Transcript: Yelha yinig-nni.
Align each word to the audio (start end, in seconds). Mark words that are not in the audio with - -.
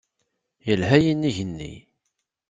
Yelha 0.67 0.97
yinig-nni. 1.05 1.73